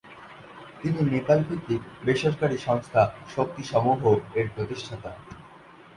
[0.79, 3.01] তিনি নেপাল ভিত্তিক বেসরকারি সংস্থা
[3.27, 5.11] "শক্তি সমুহ"-এর প্রতিষ্ঠাতা।